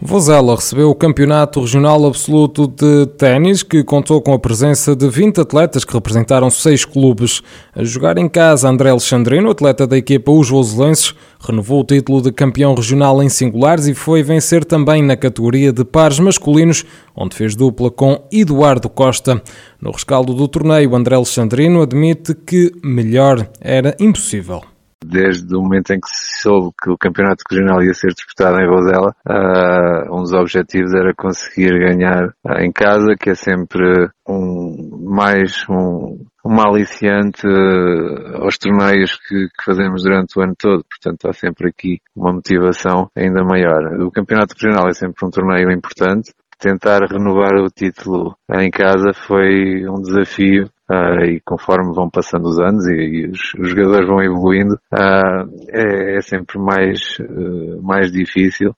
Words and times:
Vozela 0.00 0.54
recebeu 0.54 0.90
o 0.90 0.94
Campeonato 0.94 1.60
Regional 1.60 2.06
Absoluto 2.06 2.68
de 2.68 3.04
Ténis, 3.18 3.64
que 3.64 3.82
contou 3.82 4.22
com 4.22 4.32
a 4.32 4.38
presença 4.38 4.94
de 4.94 5.08
20 5.08 5.40
atletas 5.40 5.84
que 5.84 5.92
representaram 5.92 6.48
seis 6.50 6.84
clubes. 6.84 7.42
A 7.74 7.82
jogar 7.82 8.16
em 8.16 8.28
casa, 8.28 8.68
André 8.68 8.90
Alexandrino, 8.90 9.50
atleta 9.50 9.88
da 9.88 9.98
equipa 9.98 10.30
Os 10.30 10.50
Voselenses, 10.50 11.12
renovou 11.40 11.80
o 11.80 11.84
título 11.84 12.22
de 12.22 12.30
campeão 12.30 12.76
regional 12.76 13.20
em 13.20 13.28
singulares 13.28 13.88
e 13.88 13.94
foi 13.94 14.22
vencer 14.22 14.64
também 14.64 15.02
na 15.02 15.16
categoria 15.16 15.72
de 15.72 15.84
pares 15.84 16.20
masculinos, 16.20 16.84
onde 17.16 17.34
fez 17.34 17.56
dupla 17.56 17.90
com 17.90 18.22
Eduardo 18.30 18.88
Costa. 18.88 19.42
No 19.82 19.90
rescaldo 19.90 20.32
do 20.32 20.46
torneio, 20.46 20.94
André 20.94 21.16
Alexandrino 21.16 21.82
admite 21.82 22.36
que 22.36 22.72
melhor 22.84 23.48
era 23.60 23.96
impossível 23.98 24.62
desde 25.08 25.56
o 25.56 25.62
momento 25.62 25.92
em 25.92 26.00
que 26.00 26.08
se 26.08 26.42
soube 26.42 26.72
que 26.82 26.90
o 26.90 26.98
campeonato 26.98 27.42
regional 27.50 27.82
ia 27.82 27.94
ser 27.94 28.08
disputado 28.08 28.60
em 28.60 28.68
Rosela, 28.68 29.14
uh, 29.26 30.14
um 30.14 30.22
dos 30.22 30.32
objetivos 30.32 30.94
era 30.94 31.14
conseguir 31.14 31.78
ganhar 31.78 32.28
uh, 32.44 32.60
em 32.60 32.70
casa, 32.70 33.16
que 33.18 33.30
é 33.30 33.34
sempre 33.34 34.10
um 34.28 35.06
mais 35.10 35.64
um, 35.68 36.26
um 36.44 36.60
aliciante 36.60 37.46
uh, 37.46 38.42
aos 38.42 38.58
torneios 38.58 39.16
que, 39.16 39.48
que, 39.48 39.64
fazemos 39.64 40.02
durante 40.02 40.38
o 40.38 40.42
ano 40.42 40.54
todo. 40.56 40.84
Portanto, 40.84 41.28
há 41.28 41.32
sempre 41.32 41.68
aqui 41.68 41.98
uma 42.14 42.32
motivação 42.32 43.10
ainda 43.16 43.42
maior. 43.42 44.00
O 44.02 44.10
campeonato 44.10 44.54
regional 44.54 44.88
é 44.88 44.92
sempre 44.92 45.26
um 45.26 45.30
torneio 45.30 45.70
importante. 45.72 46.32
Tentar 46.58 47.00
renovar 47.08 47.54
o 47.54 47.70
título 47.70 48.36
em 48.52 48.70
casa 48.70 49.12
foi 49.14 49.88
um 49.88 50.02
desafio 50.02 50.68
Uh, 50.90 51.22
e 51.22 51.40
conforme 51.40 51.94
vão 51.94 52.08
passando 52.08 52.46
os 52.46 52.58
anos 52.58 52.86
e, 52.86 52.94
e 52.94 53.26
os, 53.26 53.52
os, 53.58 53.68
jogadores 53.68 54.08
vão 54.08 54.22
evoluindo, 54.22 54.74
uh, 54.90 55.44
é, 55.68 56.16
é, 56.16 56.20
sempre 56.22 56.58
mais, 56.58 57.18
uh, 57.20 57.82
mais 57.82 58.10
difícil, 58.10 58.74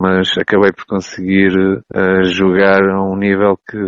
mas 0.00 0.32
acabei 0.38 0.72
por 0.72 0.86
conseguir 0.86 1.50
jogar 2.24 2.82
a 2.82 3.02
um 3.02 3.16
nível 3.16 3.58
que, 3.68 3.78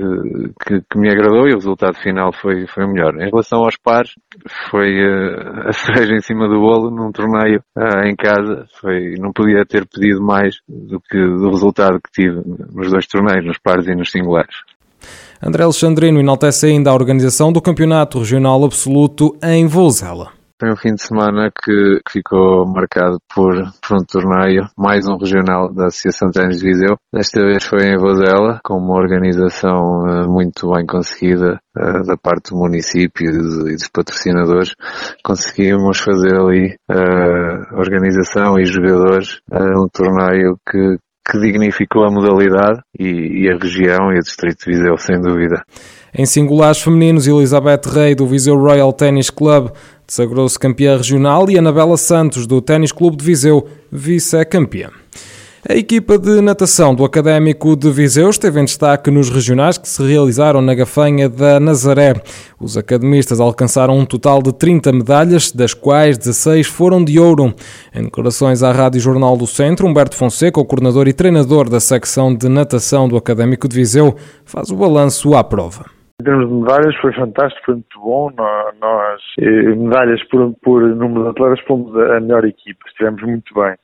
que, 0.64 0.82
que, 0.82 0.98
me 0.98 1.08
agradou 1.10 1.48
e 1.48 1.52
o 1.52 1.56
resultado 1.56 1.96
final 1.96 2.32
foi, 2.32 2.66
foi 2.66 2.86
melhor. 2.86 3.14
Em 3.16 3.30
relação 3.30 3.60
aos 3.60 3.76
pares, 3.76 4.10
foi 4.70 5.00
a 5.66 5.72
cereja 5.72 6.14
em 6.14 6.20
cima 6.20 6.46
do 6.48 6.60
bolo 6.60 6.90
num 6.90 7.10
torneio 7.12 7.62
em 8.04 8.14
casa, 8.16 8.66
foi, 8.80 9.14
não 9.18 9.32
podia 9.32 9.64
ter 9.64 9.86
pedido 9.86 10.22
mais 10.22 10.56
do 10.68 11.00
que 11.00 11.18
do 11.18 11.48
resultado 11.48 12.00
que 12.00 12.12
tive 12.12 12.42
nos 12.72 12.90
dois 12.90 13.06
torneios, 13.06 13.46
nos 13.46 13.58
pares 13.58 13.86
e 13.86 13.94
nos 13.94 14.10
singulares. 14.10 14.56
André 15.42 15.64
Alexandrino 15.64 16.20
enaltece 16.20 16.66
ainda 16.66 16.90
a 16.90 16.94
organização 16.94 17.52
do 17.52 17.62
Campeonato 17.62 18.18
Regional 18.18 18.64
Absoluto 18.64 19.36
em 19.42 19.66
Vozela. 19.66 20.40
Foi 20.60 20.70
um 20.70 20.76
fim 20.76 20.92
de 20.92 21.00
semana 21.00 21.50
que, 21.50 22.00
ficou 22.10 22.66
marcado 22.66 23.16
por, 23.34 23.54
por, 23.80 23.96
um 23.96 24.04
torneio, 24.04 24.68
mais 24.76 25.06
um 25.06 25.16
regional 25.16 25.72
da 25.72 25.86
Associação 25.86 26.30
Ténis 26.30 26.58
de 26.58 26.66
Viseu. 26.66 26.96
Desta 27.10 27.40
vez 27.40 27.64
foi 27.64 27.86
em 27.86 27.96
Vozela, 27.96 28.60
com 28.62 28.74
uma 28.74 28.94
organização 28.94 30.04
uh, 30.04 30.30
muito 30.30 30.70
bem 30.70 30.84
conseguida 30.84 31.58
uh, 31.74 32.06
da 32.06 32.14
parte 32.14 32.50
do 32.50 32.58
município 32.58 33.26
e 33.26 33.32
dos, 33.32 33.70
e 33.70 33.72
dos 33.72 33.88
patrocinadores. 33.88 34.74
Conseguimos 35.24 35.98
fazer 35.98 36.36
ali 36.36 36.76
uh, 36.90 37.78
organização 37.78 38.58
e 38.58 38.66
jogadores, 38.66 39.40
um 39.50 39.88
torneio 39.88 40.58
que, 40.70 40.98
que 41.28 41.38
dignificou 41.38 42.04
a 42.04 42.10
modalidade 42.10 42.80
e, 42.98 43.44
e, 43.44 43.50
a 43.50 43.56
região 43.56 44.12
e 44.12 44.18
o 44.18 44.22
distrito 44.22 44.64
de 44.64 44.72
Viseu, 44.72 44.96
sem 44.98 45.20
dúvida. 45.20 45.62
Em 46.12 46.26
singulares 46.26 46.80
femininos, 46.82 47.26
Elizabeth 47.26 47.82
Rey, 47.86 48.14
do 48.14 48.26
Viseu 48.26 48.56
Royal 48.56 48.92
Tennis 48.92 49.30
Club, 49.30 49.70
sagrou-se 50.06 50.58
campeã 50.58 50.96
regional 50.96 51.48
e 51.48 51.56
Anabela 51.56 51.96
Santos, 51.96 52.46
do 52.46 52.60
Tennis 52.60 52.90
Clube 52.90 53.16
de 53.16 53.24
Viseu, 53.24 53.68
vice-campeã. 53.92 54.90
A 55.68 55.74
equipa 55.74 56.16
de 56.18 56.40
natação 56.40 56.94
do 56.94 57.04
Académico 57.04 57.76
de 57.76 57.90
Viseu 57.90 58.30
esteve 58.30 58.58
em 58.58 58.64
destaque 58.64 59.10
nos 59.10 59.28
regionais 59.28 59.76
que 59.76 59.86
se 59.86 60.02
realizaram 60.02 60.62
na 60.62 60.74
Gafanha 60.74 61.28
da 61.28 61.60
Nazaré. 61.60 62.14
Os 62.58 62.78
academistas 62.78 63.40
alcançaram 63.40 63.98
um 63.98 64.06
total 64.06 64.42
de 64.42 64.56
30 64.56 64.90
medalhas, 64.90 65.52
das 65.52 65.74
quais 65.74 66.16
16 66.16 66.66
foram 66.66 67.04
de 67.04 67.20
ouro. 67.20 67.52
Em 67.94 68.04
declarações 68.04 68.62
à 68.62 68.72
Rádio 68.72 69.02
Jornal 69.02 69.36
do 69.36 69.46
Centro, 69.46 69.86
Humberto 69.86 70.16
Fonseca, 70.16 70.58
o 70.58 70.64
coordenador 70.64 71.06
e 71.08 71.12
treinador 71.12 71.68
da 71.68 71.78
secção 71.78 72.34
de 72.34 72.48
natação 72.48 73.06
do 73.06 73.18
Académico 73.18 73.68
de 73.68 73.76
Viseu, 73.76 74.14
faz 74.46 74.70
o 74.70 74.76
balanço 74.76 75.36
à 75.36 75.44
prova. 75.44 75.84
Em 76.22 76.24
termos 76.24 76.48
de 76.48 76.54
medalhas 76.54 76.96
foi 77.02 77.12
fantástico, 77.12 77.66
foi 77.66 77.74
muito 77.74 78.00
bom. 78.00 78.30
Nós, 78.80 79.20
eh, 79.38 79.74
medalhas 79.74 80.26
por, 80.30 80.54
por 80.62 80.80
número 80.82 81.24
de 81.24 81.30
atletas, 81.30 81.60
fomos 81.66 81.94
a 81.94 82.18
melhor 82.18 82.46
equipe, 82.46 82.78
estivemos 82.88 83.22
muito 83.22 83.52
bem 83.54 83.74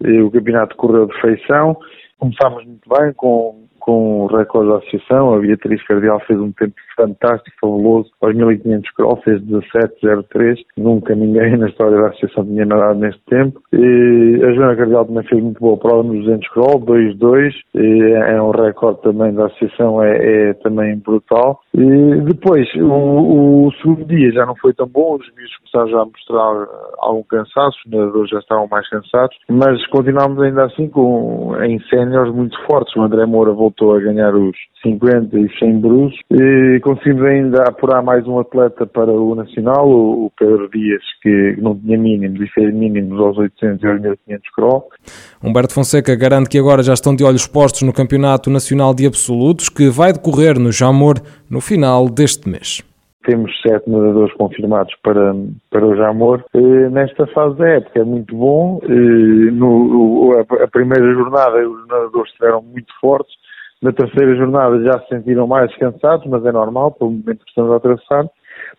o 0.00 0.30
campeonato 0.30 0.76
correu 0.76 1.06
de 1.06 1.20
feição. 1.20 1.76
Começámos 2.18 2.64
muito 2.64 2.88
bem 2.88 3.12
com 3.14 3.65
com 3.86 4.24
o 4.24 4.26
recorde 4.26 4.70
da 4.70 4.78
associação. 4.78 5.32
A 5.32 5.38
Beatriz 5.38 5.80
Cardial 5.86 6.18
fez 6.26 6.40
um 6.40 6.50
tempo 6.50 6.74
fantástico, 6.96 7.56
fabuloso. 7.60 8.10
Aos 8.20 8.34
1500 8.34 8.90
crawl 8.90 9.16
fez 9.22 9.40
17.03. 9.42 10.56
Nunca 10.76 11.14
ninguém 11.14 11.56
na 11.56 11.68
história 11.68 11.96
da 11.96 12.08
associação 12.08 12.44
tinha 12.44 12.66
nadado 12.66 12.98
neste 12.98 13.20
tempo. 13.26 13.62
E 13.72 14.40
a 14.42 14.52
Joana 14.52 14.74
Cardial 14.76 15.04
também 15.04 15.22
fez 15.24 15.40
muito 15.40 15.60
boa 15.60 15.76
prova 15.76 16.02
nos 16.02 16.24
200 16.24 16.48
crawl, 16.48 16.80
2.2. 16.80 17.52
É 17.74 18.42
um 18.42 18.50
recorde 18.50 19.02
também 19.02 19.32
da 19.32 19.46
associação, 19.46 20.02
é, 20.02 20.50
é 20.50 20.54
também 20.54 20.98
brutal. 20.98 21.60
E 21.72 22.20
depois, 22.22 22.66
o, 22.74 23.66
o, 23.66 23.72
segundo 23.80 24.04
dia 24.06 24.32
já 24.32 24.44
não 24.44 24.56
foi 24.56 24.74
tão 24.74 24.88
bom. 24.88 25.14
Os 25.14 25.32
miúdos 25.36 25.56
começaram 25.58 25.88
já 25.88 26.00
a 26.00 26.06
mostrar 26.06 26.66
algum 26.98 27.22
cansaço. 27.22 27.78
Os 27.86 27.92
nadadores 27.92 28.30
já 28.30 28.38
estavam 28.40 28.66
mais 28.68 28.88
cansados. 28.88 29.36
Mas 29.48 29.86
continuámos 29.88 30.42
ainda 30.42 30.64
assim 30.64 30.88
com, 30.88 31.54
em 31.62 31.78
séniores 31.88 32.34
muito 32.34 32.56
fortes. 32.66 32.96
O 32.96 33.02
André 33.02 33.24
Moura 33.26 33.52
voltou 33.52 33.75
voltou 33.76 33.96
a 33.96 34.00
ganhar 34.00 34.34
os 34.34 34.56
50 34.82 35.38
e 35.38 35.58
100 35.58 35.80
brutos 35.80 36.18
e 36.30 36.80
conseguimos 36.80 37.24
ainda 37.24 37.62
apurar 37.64 38.02
mais 38.02 38.26
um 38.26 38.38
atleta 38.38 38.86
para 38.86 39.10
o 39.12 39.34
Nacional, 39.34 39.88
o 39.88 40.30
Pedro 40.38 40.68
Dias, 40.70 41.02
que 41.22 41.56
não 41.58 41.76
tinha 41.76 41.98
mínimos 41.98 42.40
e 42.40 42.48
fez 42.48 42.74
mínimos 42.74 43.20
aos 43.20 43.38
800 43.38 43.82
e 43.82 43.86
aos 43.86 44.00
1500 44.00 44.50
crawl. 44.54 44.88
Humberto 45.42 45.74
Fonseca 45.74 46.14
garante 46.16 46.48
que 46.48 46.58
agora 46.58 46.82
já 46.82 46.94
estão 46.94 47.14
de 47.14 47.24
olhos 47.24 47.46
postos 47.46 47.82
no 47.82 47.92
Campeonato 47.92 48.50
Nacional 48.50 48.94
de 48.94 49.06
Absolutos, 49.06 49.68
que 49.68 49.88
vai 49.88 50.12
decorrer 50.12 50.58
no 50.58 50.72
Jamor 50.72 51.16
no 51.50 51.60
final 51.60 52.08
deste 52.08 52.48
mês 52.48 52.82
temos 53.26 53.50
sete 53.60 53.90
nadadores 53.90 54.32
confirmados 54.34 54.94
para, 55.02 55.34
para 55.68 55.84
o 55.84 55.96
Jamor. 55.96 56.44
nesta 56.92 57.26
fase 57.26 57.56
da 57.56 57.68
época 57.70 57.98
é 57.98 58.04
muito 58.04 58.36
bom. 58.36 58.80
no, 59.52 60.32
a, 60.32 60.62
a, 60.62 60.68
primeira 60.68 61.12
jornada 61.12 61.68
os 61.68 61.88
nadadores 61.88 62.30
estiveram 62.30 62.62
muito 62.62 62.92
fortes. 63.00 63.34
Na 63.82 63.92
terceira 63.92 64.34
jornada 64.36 64.82
já 64.82 64.98
se 65.00 65.08
sentiram 65.08 65.46
mais 65.46 65.74
cansados, 65.76 66.26
mas 66.26 66.44
é 66.44 66.52
normal, 66.52 66.92
pelo 66.92 67.10
momento 67.10 67.44
que 67.44 67.48
estamos 67.48 67.72
a 67.72 67.76
atravessar. 67.76 68.26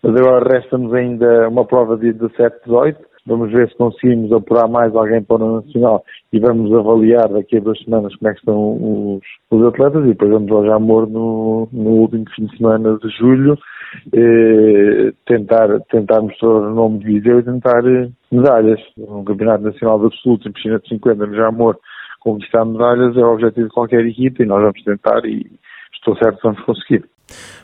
Mas 0.01 0.15
agora 0.15 0.53
resta-nos 0.53 0.93
ainda 0.93 1.47
uma 1.49 1.65
prova 1.65 1.97
de 1.97 2.13
17, 2.13 2.57
18. 2.65 2.99
Vamos 3.27 3.51
ver 3.51 3.69
se 3.69 3.75
conseguimos 3.75 4.31
apurar 4.31 4.67
mais 4.69 4.95
alguém 4.95 5.21
para 5.21 5.43
o 5.43 5.61
Nacional 5.61 6.01
e 6.31 6.39
vamos 6.39 6.73
avaliar 6.73 7.27
daqui 7.27 7.57
a 7.57 7.59
duas 7.59 7.77
semanas 7.83 8.15
como 8.15 8.29
é 8.29 8.33
que 8.33 8.39
estão 8.39 9.17
os, 9.17 9.21
os 9.51 9.67
atletas 9.67 10.05
e 10.05 10.07
depois 10.07 10.31
vamos 10.31 10.49
ao 10.49 10.65
Jamor 10.65 11.09
no, 11.09 11.67
no 11.73 11.89
último 11.89 12.23
fim 12.33 12.45
de 12.45 12.57
semana 12.57 12.97
de 12.97 13.09
julho 13.17 13.57
eh, 14.13 15.11
tentar, 15.25 15.79
tentar 15.91 16.21
mostrar 16.21 16.49
o 16.49 16.73
nome 16.73 16.99
de 16.99 17.05
Viseu 17.05 17.39
e 17.39 17.43
tentar 17.43 17.85
eh, 17.85 18.09
medalhas. 18.31 18.79
Um 18.97 19.25
campeonato 19.25 19.63
nacional 19.63 19.99
de 19.99 20.05
absoluto 20.05 20.47
em 20.47 20.51
piscina 20.53 20.79
de 20.79 20.87
50 20.87 21.25
no 21.25 21.35
Jamor 21.35 21.77
conquistar 22.27 22.65
medalhas 22.65 23.15
é 23.15 23.21
o 23.21 23.33
objetivo 23.33 23.67
de 23.67 23.73
qualquer 23.73 24.05
equipa 24.05 24.43
e 24.43 24.45
nós 24.45 24.61
vamos 24.61 24.83
tentar 24.83 25.23
e 25.25 25.49
estou 25.93 26.17
certo 26.17 26.37
que 26.37 26.43
vamos 26.43 26.61
conseguir. 26.61 27.05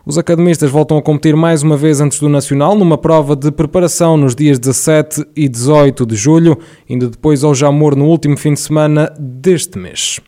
Os 0.05 0.17
academistas 0.17 0.71
voltam 0.71 0.97
a 0.97 1.01
competir 1.01 1.35
mais 1.35 1.63
uma 1.63 1.75
vez 1.75 1.99
antes 1.99 2.19
do 2.19 2.29
Nacional 2.29 2.75
numa 2.75 2.97
prova 2.97 3.35
de 3.35 3.51
preparação 3.51 4.15
nos 4.15 4.35
dias 4.35 4.59
17 4.59 5.25
e 5.35 5.49
18 5.49 6.05
de 6.05 6.15
julho, 6.15 6.57
indo 6.89 7.09
depois 7.09 7.43
ao 7.43 7.53
Jamor 7.53 7.95
no 7.95 8.05
último 8.05 8.37
fim 8.37 8.53
de 8.53 8.59
semana 8.59 9.13
deste 9.19 9.77
mês. 9.77 10.21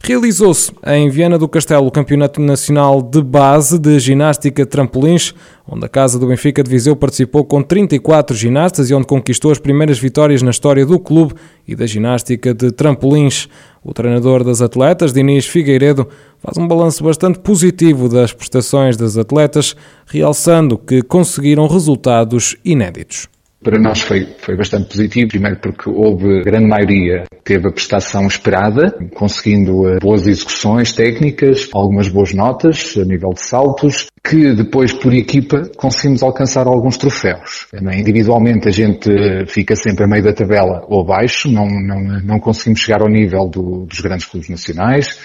Realizou-se 0.00 0.72
em 0.86 1.10
Viana 1.10 1.36
do 1.36 1.48
Castelo 1.48 1.86
o 1.86 1.90
Campeonato 1.90 2.40
Nacional 2.40 3.02
de 3.02 3.20
Base 3.20 3.78
de 3.78 3.98
Ginástica 3.98 4.64
Trampolins, 4.64 5.34
onde 5.66 5.84
a 5.84 5.88
Casa 5.88 6.18
do 6.18 6.26
Benfica 6.26 6.62
de 6.62 6.70
Viseu 6.70 6.94
participou 6.94 7.44
com 7.44 7.62
34 7.62 8.34
ginastas 8.34 8.88
e 8.88 8.94
onde 8.94 9.06
conquistou 9.06 9.50
as 9.50 9.58
primeiras 9.58 9.98
vitórias 9.98 10.40
na 10.40 10.50
história 10.50 10.86
do 10.86 10.98
clube 10.98 11.34
e 11.66 11.74
da 11.74 11.84
ginástica 11.84 12.54
de 12.54 12.70
trampolins. 12.70 13.48
O 13.82 13.94
treinador 13.94 14.44
das 14.44 14.60
atletas, 14.60 15.12
Diniz 15.12 15.46
Figueiredo, 15.46 16.08
faz 16.38 16.58
um 16.58 16.66
balanço 16.66 17.02
bastante 17.04 17.38
positivo 17.38 18.08
das 18.08 18.32
prestações 18.32 18.96
das 18.96 19.16
atletas, 19.16 19.76
realçando 20.06 20.76
que 20.76 21.02
conseguiram 21.02 21.66
resultados 21.66 22.56
inéditos. 22.64 23.28
Para 23.62 23.78
nós 23.78 24.00
foi, 24.02 24.24
foi 24.38 24.56
bastante 24.56 24.88
positivo, 24.88 25.30
primeiro 25.30 25.58
porque 25.58 25.90
houve, 25.90 26.42
grande 26.44 26.68
maioria 26.68 27.24
teve 27.42 27.66
a 27.66 27.72
prestação 27.72 28.26
esperada, 28.26 28.96
conseguindo 29.14 29.88
eh, 29.88 29.98
boas 30.00 30.26
execuções 30.28 30.92
técnicas, 30.92 31.68
algumas 31.72 32.08
boas 32.08 32.32
notas 32.32 32.94
a 32.96 33.04
nível 33.04 33.30
de 33.30 33.40
saltos, 33.40 34.06
que 34.22 34.54
depois 34.54 34.92
por 34.92 35.12
equipa 35.12 35.62
conseguimos 35.76 36.22
alcançar 36.22 36.68
alguns 36.68 36.96
troféus. 36.96 37.66
Individualmente 37.72 38.68
a 38.68 38.70
gente 38.70 39.10
fica 39.46 39.74
sempre 39.74 40.04
a 40.04 40.06
meio 40.06 40.22
da 40.22 40.32
tabela 40.32 40.84
ou 40.86 41.00
abaixo, 41.00 41.50
não, 41.50 41.66
não, 41.66 42.00
não 42.20 42.38
conseguimos 42.38 42.80
chegar 42.80 43.02
ao 43.02 43.08
nível 43.08 43.48
do, 43.48 43.86
dos 43.86 44.00
grandes 44.00 44.26
clubes 44.26 44.48
nacionais, 44.48 45.18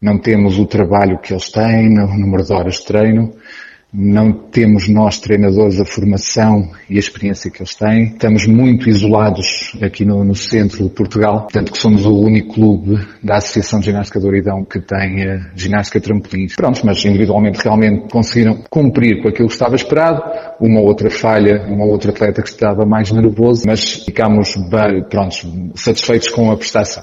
não 0.00 0.18
temos 0.18 0.58
o 0.58 0.66
trabalho 0.66 1.18
que 1.20 1.32
eles 1.32 1.50
têm, 1.50 1.98
o 1.98 2.18
número 2.18 2.44
de 2.44 2.52
horas 2.52 2.74
de 2.74 2.84
treino, 2.84 3.32
não 3.92 4.32
temos 4.32 4.86
nós 4.88 5.18
treinadores 5.18 5.80
a 5.80 5.84
formação 5.84 6.70
e 6.90 6.96
a 6.96 6.98
experiência 6.98 7.50
que 7.50 7.62
eles 7.62 7.74
têm. 7.74 8.04
Estamos 8.08 8.46
muito 8.46 8.88
isolados 8.88 9.72
aqui 9.80 10.04
no, 10.04 10.22
no 10.22 10.34
centro 10.34 10.84
de 10.84 10.90
Portugal, 10.90 11.48
tanto 11.50 11.72
que 11.72 11.78
somos 11.78 12.04
o 12.04 12.14
único 12.14 12.54
clube 12.54 12.98
da 13.22 13.36
Associação 13.36 13.80
de 13.80 13.86
Ginástica 13.86 14.20
do 14.20 14.26
Oridão 14.26 14.64
que 14.64 14.80
tem 14.80 15.26
uh, 15.26 15.40
ginástica 15.54 16.00
trampolins. 16.00 16.54
Prontos, 16.54 16.82
mas 16.82 17.02
individualmente 17.04 17.60
realmente 17.62 18.10
conseguiram 18.10 18.62
cumprir 18.68 19.22
com 19.22 19.28
aquilo 19.28 19.48
que 19.48 19.54
estava 19.54 19.74
esperado. 19.74 20.22
Uma 20.60 20.80
outra 20.80 21.10
falha, 21.10 21.66
uma 21.68 21.86
outra 21.86 22.10
atleta 22.10 22.42
que 22.42 22.48
estava 22.48 22.84
mais 22.84 23.10
nervoso, 23.10 23.62
mas 23.66 24.04
ficámos 24.04 24.54
bem, 24.68 25.02
prontos, 25.08 25.46
satisfeitos 25.74 26.28
com 26.28 26.50
a 26.50 26.56
prestação. 26.56 27.02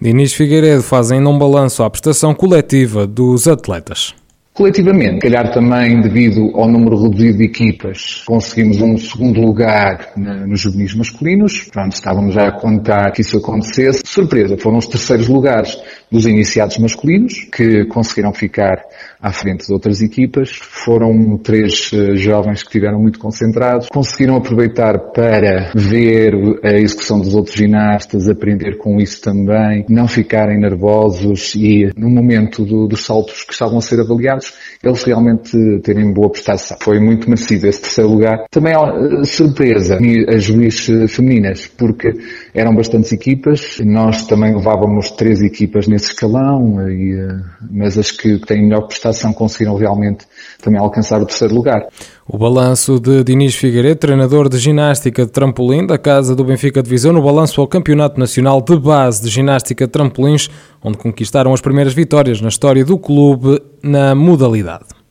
Diniz 0.00 0.34
Figueiredo 0.34 0.82
faz 0.82 1.12
ainda 1.12 1.28
um 1.28 1.38
balanço 1.38 1.82
à 1.82 1.90
prestação 1.90 2.34
coletiva 2.34 3.06
dos 3.06 3.46
atletas. 3.46 4.14
Coletivamente, 4.54 5.18
calhar 5.18 5.52
também 5.52 6.00
devido 6.00 6.52
ao 6.54 6.68
número 6.68 6.96
reduzido 7.02 7.38
de 7.38 7.44
equipas, 7.44 8.22
conseguimos 8.24 8.80
um 8.80 8.96
segundo 8.96 9.40
lugar 9.40 10.12
nos 10.16 10.60
juvenis 10.60 10.94
masculinos. 10.94 11.64
Pronto, 11.72 11.92
estávamos 11.92 12.34
já 12.34 12.46
a 12.46 12.52
contar 12.52 13.10
que 13.10 13.20
isso 13.20 13.38
acontecesse. 13.38 14.02
Surpresa, 14.06 14.56
foram 14.56 14.78
os 14.78 14.86
terceiros 14.86 15.26
lugares 15.26 15.76
dos 16.14 16.26
iniciados 16.26 16.78
masculinos, 16.78 17.44
que 17.52 17.84
conseguiram 17.86 18.32
ficar 18.32 18.80
à 19.20 19.32
frente 19.32 19.66
de 19.66 19.72
outras 19.72 20.00
equipas. 20.00 20.50
Foram 20.50 21.36
três 21.38 21.90
uh, 21.92 22.14
jovens 22.14 22.62
que 22.62 22.68
estiveram 22.68 23.00
muito 23.00 23.18
concentrados, 23.18 23.88
conseguiram 23.88 24.36
aproveitar 24.36 24.96
para 25.12 25.72
ver 25.74 26.34
a 26.62 26.74
execução 26.74 27.18
dos 27.18 27.34
outros 27.34 27.56
ginastas, 27.56 28.28
aprender 28.28 28.78
com 28.78 28.98
isso 29.00 29.20
também, 29.20 29.84
não 29.88 30.06
ficarem 30.06 30.60
nervosos 30.60 31.54
e 31.56 31.90
no 31.96 32.08
momento 32.08 32.64
do, 32.64 32.86
dos 32.86 33.04
saltos 33.04 33.42
que 33.42 33.52
estavam 33.52 33.78
a 33.78 33.80
ser 33.80 33.98
avaliados, 34.00 34.54
eles 34.82 35.02
realmente 35.02 35.56
terem 35.82 36.12
boa 36.12 36.30
prestação. 36.30 36.76
Foi 36.80 37.00
muito 37.00 37.28
merecido 37.28 37.66
esse 37.66 37.80
terceiro 37.80 38.10
lugar. 38.10 38.44
Também 38.50 38.74
uh, 38.76 39.24
surpresa 39.24 39.98
as 40.28 40.44
juízes 40.44 41.12
femininas, 41.12 41.66
porque 41.66 42.12
eram 42.54 42.72
bastantes 42.72 43.10
equipas, 43.10 43.78
nós 43.84 44.26
também 44.26 44.54
levávamos 44.54 45.10
três 45.10 45.42
equipas 45.42 45.88
nesse 45.88 46.03
escalão, 46.06 46.88
e, 46.88 47.14
uh, 47.14 47.44
mas 47.70 47.98
as 47.98 48.10
que 48.10 48.38
têm 48.38 48.62
melhor 48.62 48.82
prestação 48.86 49.32
conseguiram 49.32 49.76
realmente 49.76 50.26
também 50.62 50.80
alcançar 50.80 51.20
o 51.20 51.26
terceiro 51.26 51.54
lugar. 51.54 51.86
O 52.26 52.38
balanço 52.38 52.98
de 52.98 53.22
Diniz 53.22 53.54
Figueiredo, 53.54 54.00
treinador 54.00 54.48
de 54.48 54.58
ginástica 54.58 55.26
de 55.26 55.30
trampolim 55.30 55.86
da 55.86 55.98
Casa 55.98 56.34
do 56.34 56.44
Benfica 56.44 56.82
de 56.82 56.88
Viseu, 56.88 57.12
no 57.12 57.22
balanço 57.22 57.60
ao 57.60 57.68
Campeonato 57.68 58.18
Nacional 58.18 58.62
de 58.62 58.78
Base 58.78 59.22
de 59.22 59.28
Ginástica 59.28 59.86
de 59.86 59.92
Trampolins, 59.92 60.48
onde 60.82 60.98
conquistaram 60.98 61.52
as 61.52 61.60
primeiras 61.60 61.92
vitórias 61.92 62.40
na 62.40 62.48
história 62.48 62.84
do 62.84 62.98
clube 62.98 63.60
na 63.82 64.14
modalidade. 64.14 65.03